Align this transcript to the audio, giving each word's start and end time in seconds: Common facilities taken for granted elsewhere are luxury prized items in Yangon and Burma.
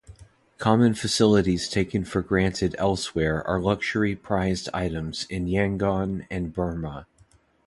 Common 0.57 0.95
facilities 0.95 1.69
taken 1.69 2.05
for 2.05 2.23
granted 2.23 2.73
elsewhere 2.79 3.47
are 3.47 3.59
luxury 3.59 4.15
prized 4.15 4.67
items 4.73 5.25
in 5.29 5.45
Yangon 5.45 6.25
and 6.31 6.51
Burma. 6.51 7.05